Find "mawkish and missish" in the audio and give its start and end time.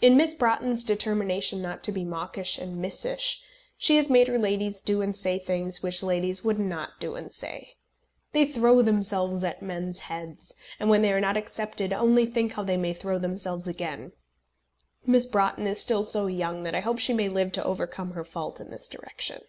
2.06-3.42